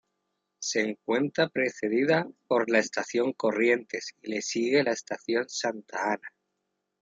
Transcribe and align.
Se 0.59 0.79
encuentra 0.81 1.47
Precedida 1.49 2.27
por 2.47 2.71
la 2.71 2.79
Estación 2.79 3.33
Corrientes 3.33 4.15
y 4.23 4.31
le 4.31 4.41
sigue 4.41 4.81
la 4.81 4.93
Estación 4.93 5.47
Santa 5.47 6.13
Ana. 6.13 6.33